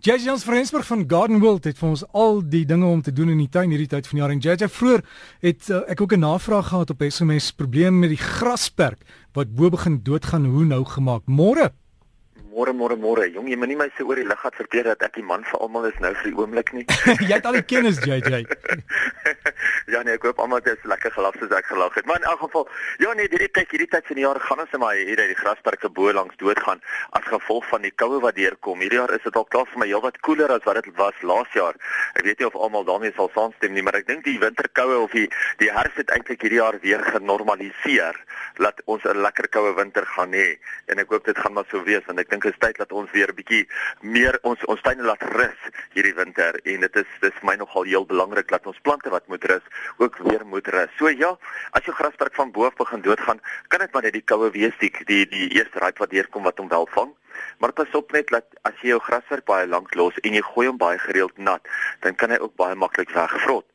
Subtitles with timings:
[0.00, 3.34] JJ ons Frensburg van Garden World het vir ons al die dinge om te doen
[3.34, 4.32] in die tuin hierdie tyd van die jaar.
[4.32, 5.02] En JJ vroeër
[5.44, 9.04] het uh, ek ook 'n navraag gehad op SMS probleem met die grasperk
[9.36, 11.28] wat bo begin doodgaan hoe nou gemaak?
[11.28, 11.72] Môre
[12.60, 13.24] Môre môre môre.
[13.32, 15.62] Jong, jy moenie my sê oor die lig gehad verbeter dat ek die man vir
[15.64, 16.82] almal is nou vir die oomblik nie.
[17.30, 18.42] jy het al die kennis JJ.
[19.94, 22.04] ja nee, ek hoop almal het lekker gelag soos ek gelag het.
[22.04, 22.66] Maar in elk geval,
[23.00, 25.38] ja nee, hierdie tyd hierdie tyd van die jaar gaan ons maar hier uit die
[25.38, 26.84] grasperke bo langs doodgaan
[27.16, 28.84] as gevolg van die koue wat deurkom.
[28.84, 31.56] Hierdie jaar is dit al klaar vir my heelwat koeler as wat dit was laas
[31.56, 31.80] jaar.
[32.20, 35.16] Ek weet nie of almal daarmee sal saamstem nie, maar ek dink die winterkoue of
[35.16, 35.30] die
[35.64, 38.20] die herfs het eintlik hierdie jaar weer genormaliseer
[38.58, 41.82] dat ons 'n lekker koue winter gaan hê en ek hoop dit gaan maar so
[41.82, 43.68] wees want ek dink dit is tyd dat ons weer 'n bietjie
[44.00, 45.60] meer ons ons tuine laat rus
[45.94, 49.44] hierdie winter en dit is dis my nogal heel belangrik dat ons plante wat moet
[49.44, 49.66] rus
[49.98, 50.90] ook weer moet rus.
[50.98, 51.36] So ja,
[51.70, 54.76] as jou grasperk van bo af begin doodgaan, kan dit maar net die koue wees
[54.80, 57.12] die die, die eerste raai wat deurkom wat hom wel vang.
[57.58, 60.66] Maar pas op net dat as jy jou grasperk baie lank los en jy gooi
[60.68, 61.66] hom baie gereeld nat,
[62.00, 63.66] dan kan hy ook baie maklik wegvrot.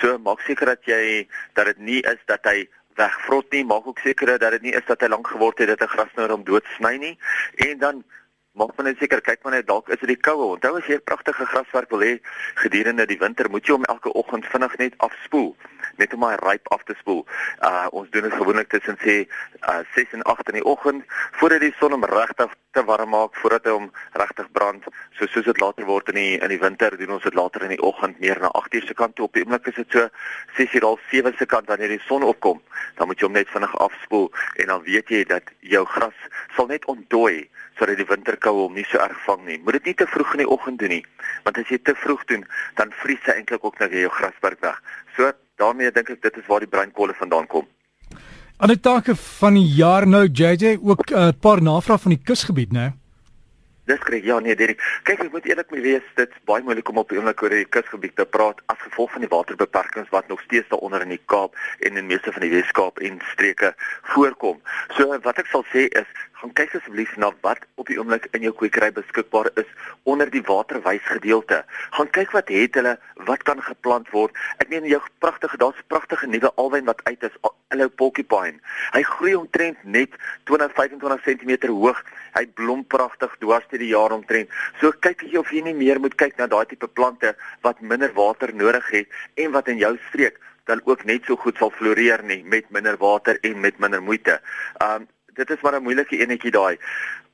[0.00, 1.26] So maak seker dat jy
[1.58, 2.64] dat dit nie is dat hy
[2.96, 5.82] wegvrot nie, maak ook seker dat dit nie is dat hy lank geword het dat
[5.82, 7.18] 'n grasnoor hom doodsny nie.
[7.56, 8.04] En dan
[8.52, 10.52] maak net seker kyk maar net dalk is dit die koue.
[10.54, 12.20] Onthou as jy 'n pragtige graswerk wil hê
[12.54, 15.56] gedurende die winter, moet jy hom elke oggend vinnig net afspoel
[15.96, 17.26] net om my ryp af te spoel.
[17.60, 19.26] Uh ons doen dit gewoonlik tussen sê
[19.68, 21.04] uh 6 en 8 in die oggend
[21.38, 23.90] voordat die son hom regtig te warm maak voordat hy hom.
[24.12, 24.20] So
[25.32, 27.82] soos dit later word in die in die winter doen ons dit later in die
[27.82, 29.26] oggend meer na 8 uur se kant toe.
[29.26, 30.08] Op die oomblik is dit so
[30.58, 32.60] 6 uur al 7 se kant wanneer die son opkom.
[32.98, 34.30] Dan moet jy hom net vinnig afspoel
[34.62, 38.86] en dan weet jy dat jou gras sal net ontdooi sodat die winterkoue hom nie
[38.88, 39.58] so erg vang nie.
[39.64, 41.04] Moet dit nie te vroeg in die oggend doen nie,
[41.46, 42.44] want as jy te vroeg doen,
[42.78, 44.78] dan vries hy eintlik ook net jou grasperk weg.
[45.16, 47.68] So daarmee dink ek dit is waar die bruinkolle vandaan kom.
[48.62, 52.22] Aan die take van die jaar nou JJ ook 'n uh, paar navrae van die
[52.22, 52.92] kusgebied, né?
[53.84, 54.78] Dis reg, ja nee, Derek.
[55.02, 57.64] Kyk, ek moet eerlik mee wees, dit's baie moeilik om op die oomblik oor die
[57.66, 61.58] kusgebied te praat as gevolg van die waterbeperkings wat nog steeds daaronder in die Kaap
[61.82, 63.72] en in meeste van die Weskaap en streke
[64.12, 64.60] voorkom.
[64.94, 66.06] So wat ek sal sê is
[66.42, 69.68] gaan kyk asseblief na wat op die oomblik in jou kwekery beskikbaar is
[70.10, 71.60] onder die waterwys gedeelte.
[71.94, 72.96] Gaan kyk wat het hulle,
[73.28, 74.34] wat kan geplant word.
[74.58, 77.36] Ek meen jou pragtige, daar's pragtige nuwe alwyn wat uit is,
[77.72, 78.58] Hello Porcupine.
[78.92, 80.12] Hy groei omtrent net
[80.50, 82.02] 20-25 cm hoog.
[82.34, 84.52] Hy blom pragtig dwars deur die jaar omtrent.
[84.80, 87.34] So kyk jy of jy nie meer moet kyk na daai tipe plante
[87.66, 89.08] wat minder water nodig het
[89.40, 90.38] en wat in jou streek
[90.70, 94.38] dan ook net so goed sal floreer nie met minder water en met minder moeite.
[94.84, 96.76] Um dit is maar 'n moeilike enetjie daai.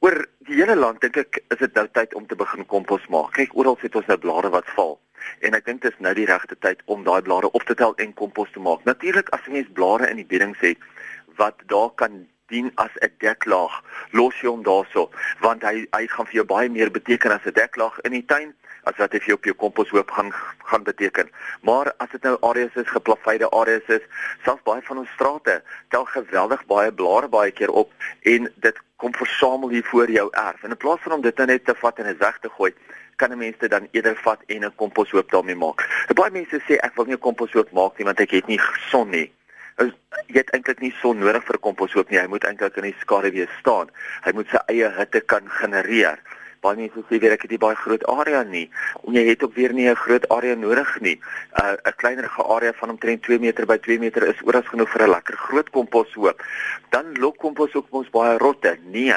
[0.00, 3.32] Oor die hele land dink ek is dit nou tyd om te begin kompos maak.
[3.32, 5.00] Kyk, oral sit ons nou blare wat val.
[5.40, 7.94] En ek dink dit is nou die regte tyd om daai blare op te tel
[7.96, 8.84] en kompos te maak.
[8.84, 10.78] Natuurlik as jy mens blare in die bedding het
[11.36, 15.10] wat daar kan dien as 'n deklaag, los jy hom daarso,
[15.40, 18.54] want hy hy gaan vir jou baie meer beteken as 'n deklaag in die tuin
[18.84, 20.32] as wat hy vir jou op jou komposhoop gaan
[20.70, 21.30] gaan beteken.
[21.62, 24.04] Maar as dit nou areas is, geplaveide areas is,
[24.44, 27.92] selfs baie van ons strate tel geweldig baie blare baie keer op
[28.22, 30.62] en dit kom versamel hier voor jou erf.
[30.62, 32.72] En in plaas van om dit net te vat en dit weg te gooi,
[33.16, 36.06] kan 'n mens dit dan eerder vat en 'n komposhoop daarmee maak.
[36.14, 38.60] Baie mense sê ek wil nie 'n komposhoop maak nie want ek het nie
[38.90, 39.32] son nie.
[39.78, 39.92] Is,
[40.26, 42.18] jy het eintlik nie son nodig vir 'n komposhoop nie.
[42.18, 43.90] Hy moet eintlik in die skaduwee staan.
[44.24, 46.18] Hy moet sy eie hitte kan genereer
[46.64, 48.66] baie mense sê weer ek het nie baie groot area nie
[49.06, 51.16] en jy het ook weer nie 'n groot area nodig nie.
[51.16, 54.90] 'n uh, 'n kleinerige area van omtrent 2 meter by 2 meter is oral genoeg
[54.90, 56.42] vir 'n lekker groot komposhoop.
[56.90, 58.76] Dan lok kompos ook ons baie rotte.
[58.90, 59.14] Nee,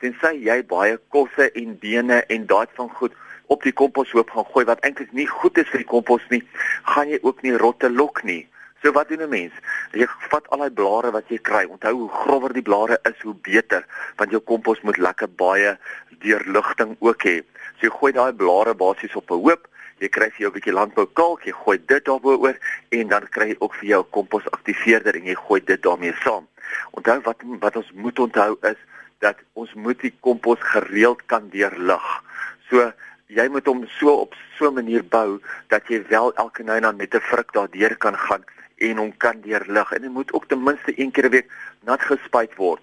[0.00, 3.12] tensy jy baie kosse en bene en daad van goed
[3.46, 6.42] op die komposhoop gaan gooi wat eintlik nie goed is vir die kompos nie,
[6.82, 8.48] gaan jy ook nie rotte lok nie.
[8.82, 9.52] So wat doen 'n mens?
[9.92, 11.64] Jy vat al daai blare wat jy kry.
[11.70, 15.78] Onthou hoe grower die blare is, hoe beter, want jou kompos moet lekker baie
[16.18, 17.42] deurligting ook hê.
[17.78, 20.72] So jy gooi daai blare basies op 'n hoop, jy kry vir jou 'n bietjie
[20.72, 22.58] landbou kalk, jy gooi dit daarbo-oor
[22.90, 26.48] en dan kry jy ook vir jou kompos aktiveerder en jy gooi dit daarmee saam.
[26.90, 28.78] Onthou wat wat ons moet onthou is
[29.20, 32.22] dat ons moet die kompos gereeld kan deurlig.
[32.68, 32.92] So
[33.28, 36.82] jy moet hom so op so 'n manier bou dat jy wel elke nou en
[36.82, 38.44] dan met 'n vruk daardeur kan gaan
[38.88, 41.52] en hom kan deurlig en dit moet ook ten minste een keer 'n week
[41.82, 42.80] nat gespuit word.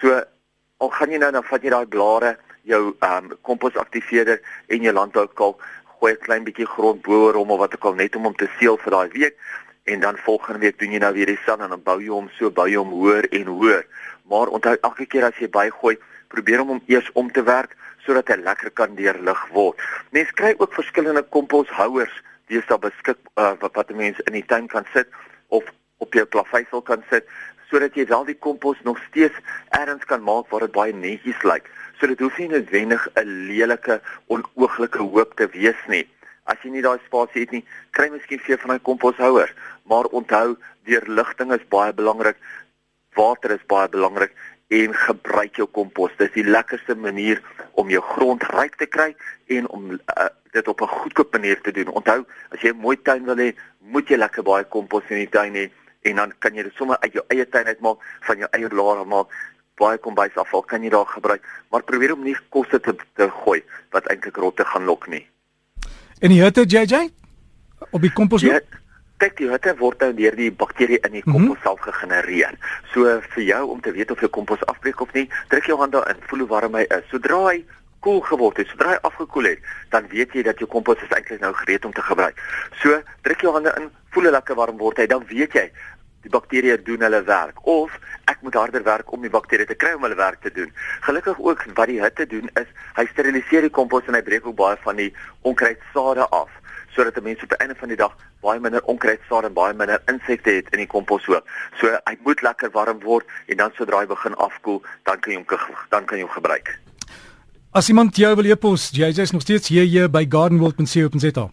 [0.00, 0.22] So
[0.76, 4.92] al gaan jy nou dan vat jy daai blare, jou ehm um, komposaktiveerder en jou
[4.92, 5.62] landboukalk,
[5.98, 8.48] gooi 'n klein bietjie grond bo-oor hom of wat ook al net om hom te
[8.58, 9.36] seël vir daai week
[9.84, 12.50] en dan volgende week doen jy nou weer dieselfde en dan bou jy hom so
[12.50, 13.86] bou jy hom hoër en hoër.
[14.30, 17.76] Maar onthou elke keer as jy bygooi, probeer om hom eers om te werk
[18.06, 19.78] sodat hy lekker kan deurlig word.
[20.10, 24.66] Mense kry ook verskillende komposhouers, dis daar beskik uh, wat wat mense in die tuin
[24.66, 25.08] kan sit
[25.52, 25.68] of
[26.02, 27.28] op jou plaveisel kan sit
[27.72, 29.36] sodat jy wel die kompos nog steeds
[29.78, 31.70] ergens kan maak waar dit baie netjies lyk.
[31.96, 36.04] So dit hoef nie noodwendig 'n lelike onooglike hoop te wees nie.
[36.44, 37.64] As jy nie daai spasie het nie,
[37.96, 39.54] kry miskien vir van daai komposhouers,
[39.88, 42.36] maar onthou, deurligting is baie belangrik.
[43.14, 44.32] Water is baie belangrik
[44.68, 46.12] en gebruik jou kompos.
[46.18, 47.40] Dis die lekkerste manier
[47.72, 49.14] om jou grond ryk te kry
[49.46, 51.88] en om uh, dit op 'n goedkoop manier te doen.
[51.88, 55.28] Onthou, as jy 'n mooi tuin wil hê, moet jy lekker baie kompos in die
[55.28, 55.70] tuin hê
[56.02, 59.06] en dan kan jy dit sommer uit jou eie tuin uitmaak, van jou eie laar
[59.06, 59.26] maak.
[59.74, 64.06] Baie kombuisafval kan jy daar gebruik, maar probeer om nie kosse te, te gooi wat
[64.06, 65.26] eintlik rotte gaan lok nie.
[66.20, 67.10] En die hitte JJ
[67.90, 68.42] op die kompos?
[68.42, 68.60] Ja,
[69.16, 71.62] kyk die hitte word dan deur die bakterie in die kompos mm -hmm.
[71.62, 72.54] self gegenereer.
[72.92, 75.92] So vir jou om te weet of jou kompos afbreek of nie, druk jou hand
[75.92, 77.08] daarin, voel hoe warm hy is.
[77.10, 77.64] Sodra hy
[78.02, 81.40] koel geword het, sodra hy afgekoel het, dan weet jy dat jou kompos is eintlik
[81.40, 82.38] nou gereed om te gebruik.
[82.82, 85.66] So druk jou hande in, voel hoe lekker warm word hy, dan weet jy
[86.22, 87.94] die bakterieë doen hulle werk of
[88.30, 90.70] ek moet harder werk om die bakterieë te kry om hulle werk te doen.
[91.06, 92.68] Gelukkig ook wat die hitte doen is
[92.98, 95.10] hy steriliseer die kompos en hy breek ook baie van die
[95.48, 96.50] onkruidsade af
[96.94, 100.02] sodat 'n mens op die einde van die dag baie minder onkruidsaad en baie minder
[100.06, 101.48] insekte het in die kompos hoop.
[101.80, 105.38] So hy moet lekker warm word en dan sodra hy begin afkoel, dan kan jy
[105.38, 106.78] hom dan kan jy hom gebruik.
[107.72, 111.44] As iemand jou wil e-pos, jy is nog steeds hier hier by gardenworld.co.za.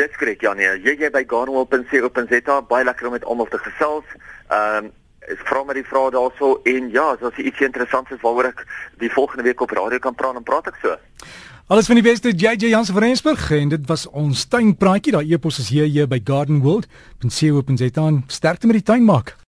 [0.00, 4.16] Dis korrek, ja nee, jy jy by gardenworld.co.za, baie lekker om met almal te gesels.
[4.48, 4.94] Ehm um,
[5.28, 8.62] is vra my die vrae daarso en ja, as jy iets interessants is waaroor ek
[9.02, 10.96] die volgende week op radio kan praat, dan praat ek so.
[11.68, 15.12] Alles van die beste JJ Jansen van Rensburg en dit was ons tuinpraatjie.
[15.18, 16.88] Daai epos is hier hier by Garden World.
[17.20, 19.36] Ben sien op en sê dan sterkte met die tuin maak.